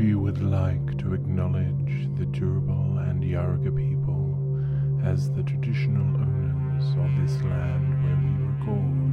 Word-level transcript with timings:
We 0.00 0.14
would 0.14 0.40
like 0.40 0.96
to 1.00 1.12
acknowledge 1.12 2.08
the 2.16 2.24
Turrbal 2.24 3.06
and 3.10 3.22
Yarga 3.22 3.70
people 3.76 4.56
as 5.04 5.30
the 5.34 5.42
traditional 5.42 6.16
owners 6.16 6.84
of 6.96 7.20
this 7.20 7.42
land 7.42 8.02
where 8.02 8.16
we 8.16 8.30
record. 8.48 9.10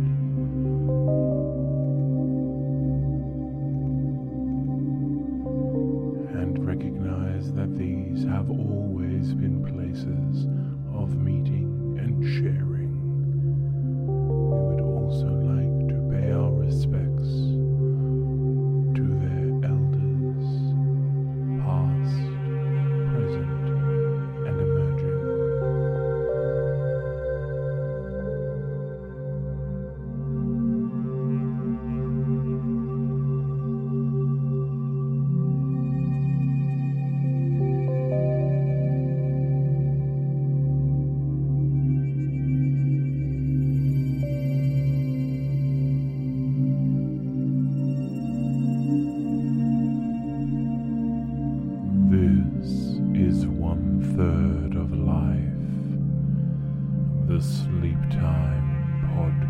And 6.41 6.65
recognize 6.65 7.51
that 7.51 7.77
these 7.77 8.23
have 8.23 8.49
always 8.49 9.33
been 9.33 9.65
places 9.65 10.45
of 10.95 11.17
meeting 11.17 11.97
and 11.99 12.23
sharing. 12.23 12.76
Third 54.17 54.75
of 54.75 54.91
life, 54.93 55.61
the 57.27 57.39
Sleep 57.39 58.01
Time 58.09 59.05
Podcast. 59.13 59.46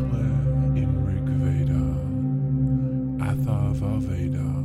Elsewhere 0.00 0.76
in 0.80 1.04
Rig 1.04 1.28
Veda, 1.42 1.84
Atharva 3.22 4.00
Veda, 4.00 4.59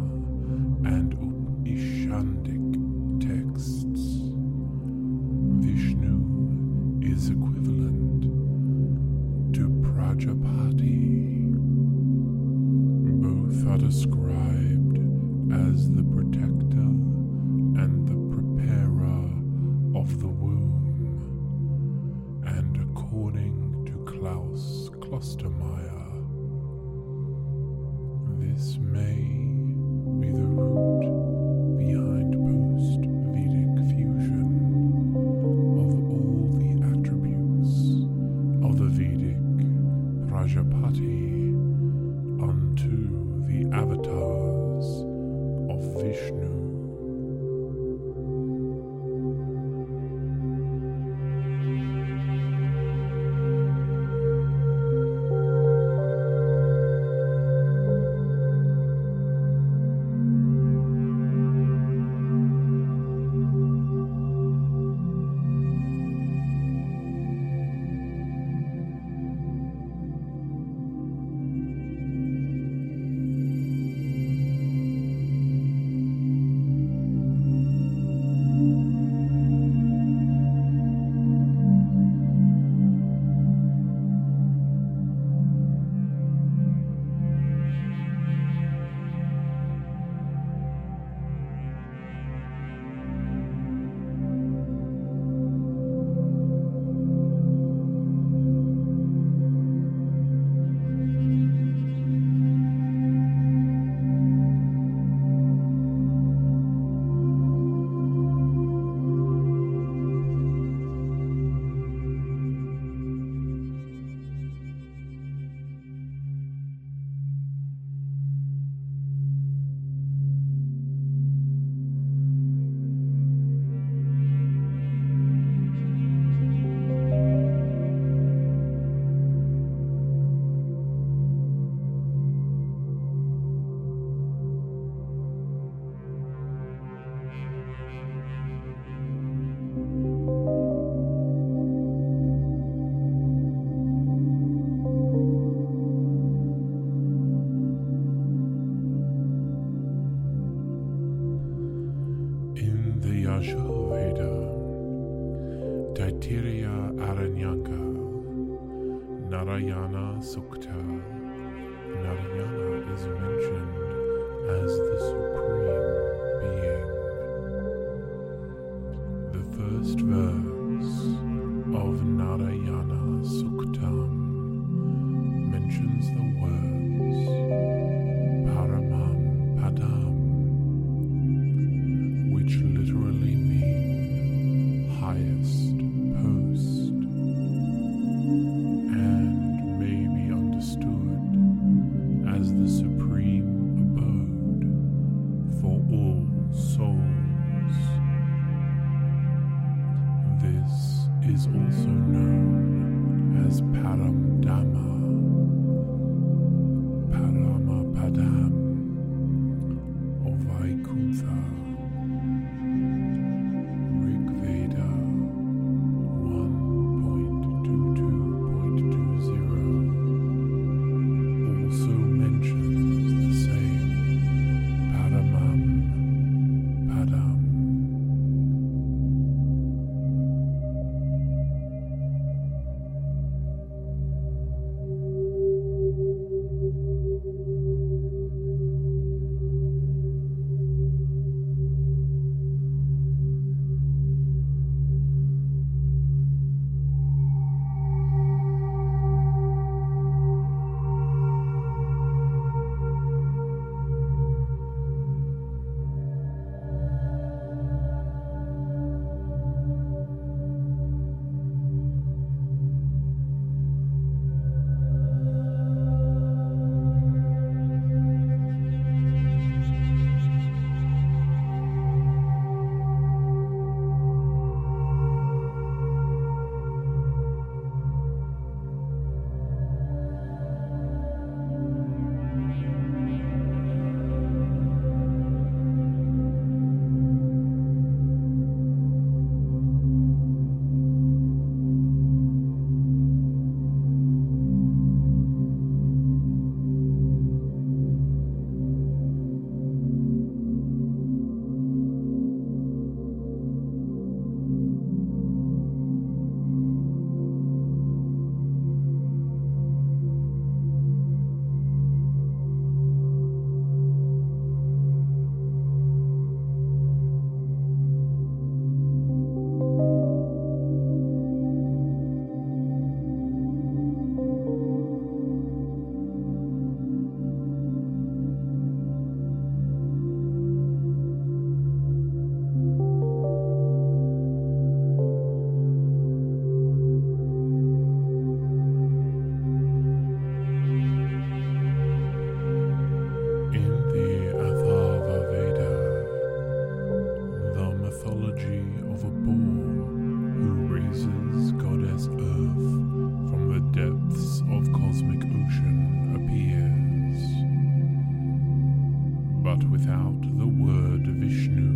but 359.58 359.70
without 359.70 360.22
the 360.38 360.46
word 360.46 361.08
of 361.08 361.16
Vishnu 361.16 361.70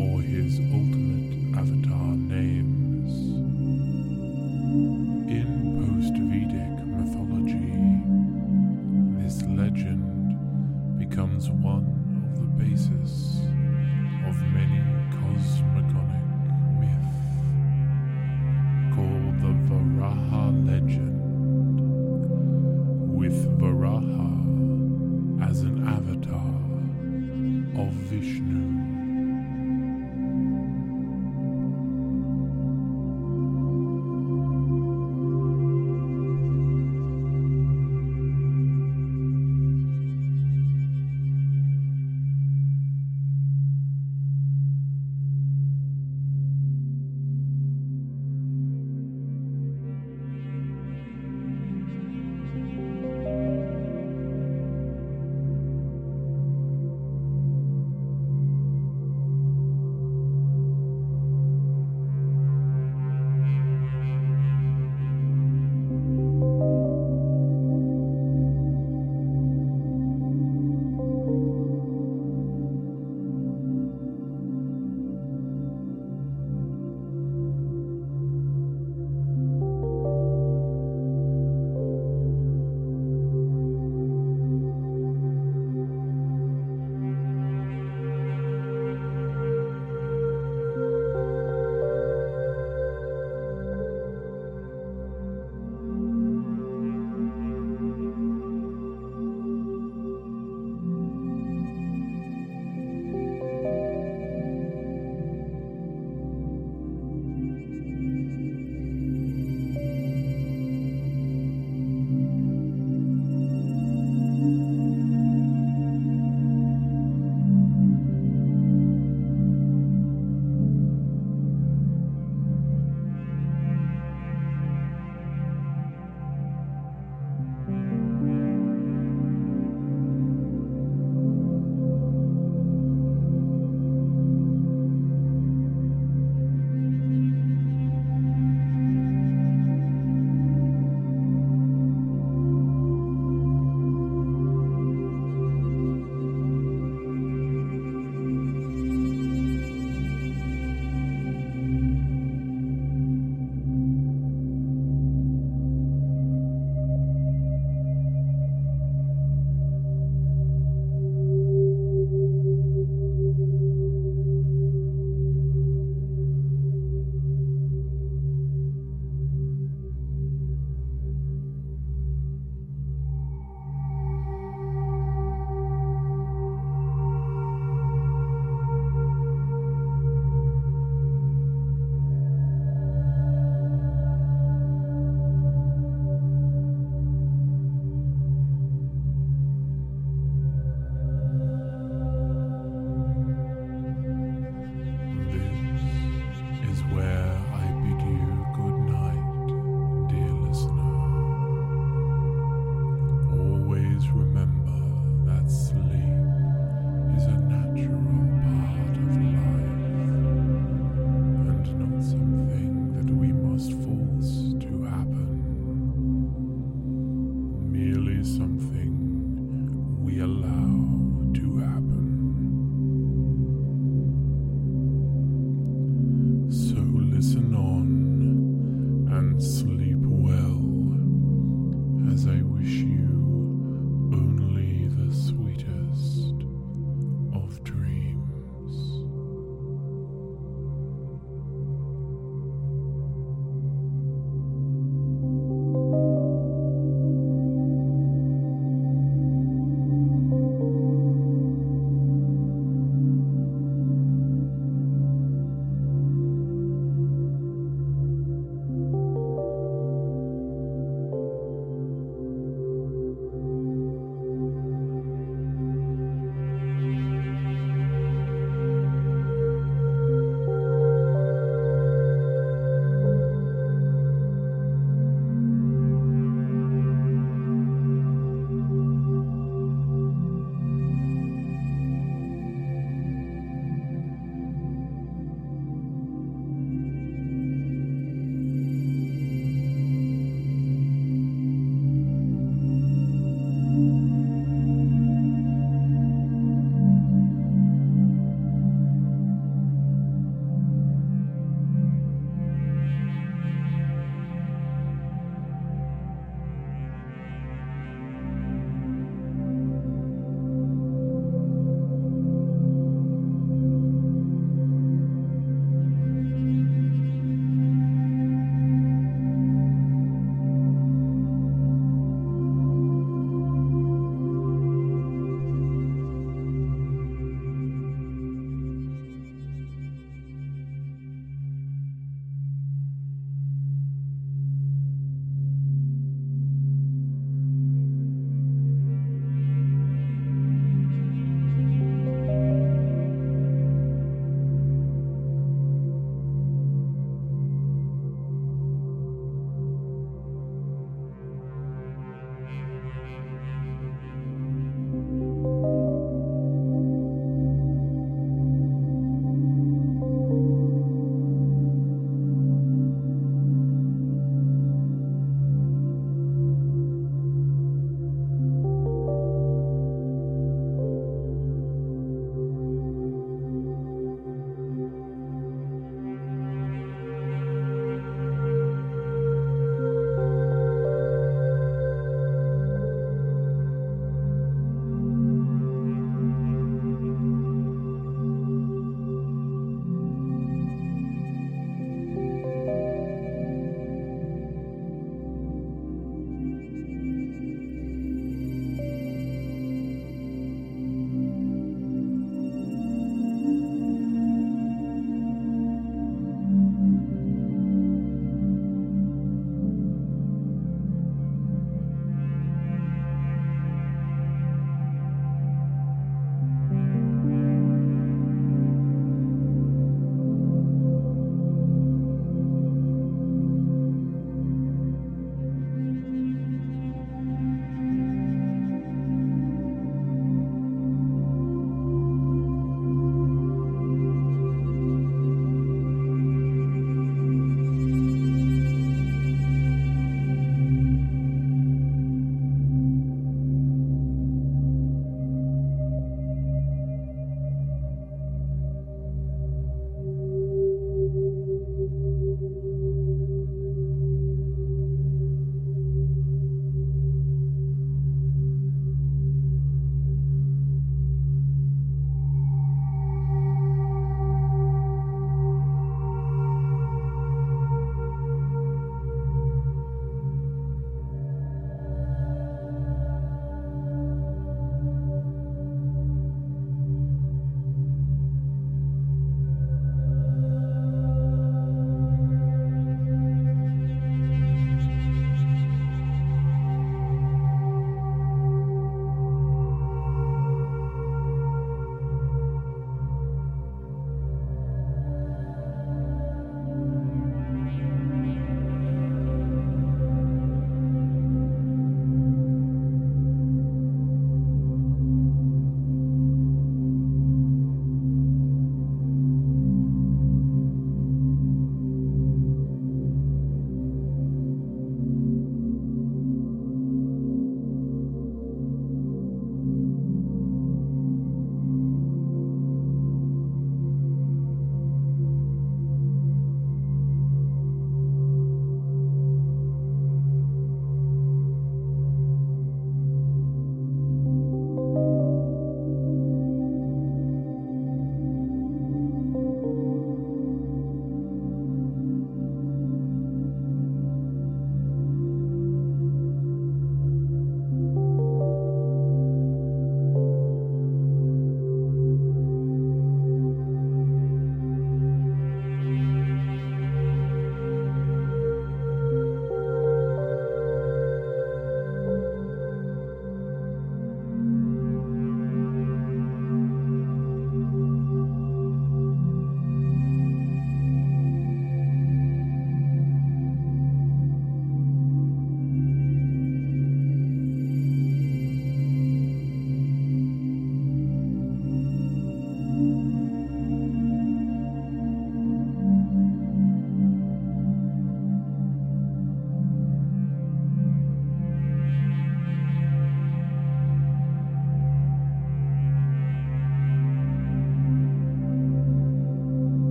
or 0.00 0.20
his 0.20 0.58
ultimate 0.58 1.56
avatar 1.56 1.85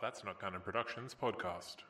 That's 0.00 0.24
Not 0.24 0.40
Canon 0.40 0.62
Productions 0.62 1.14
podcast. 1.14 1.89